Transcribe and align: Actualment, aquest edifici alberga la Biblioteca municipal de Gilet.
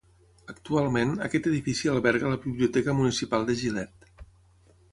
Actualment, 0.53 1.11
aquest 1.25 1.49
edifici 1.51 1.91
alberga 1.93 2.33
la 2.33 2.41
Biblioteca 2.47 2.97
municipal 3.01 3.49
de 3.51 3.61
Gilet. 3.61 4.13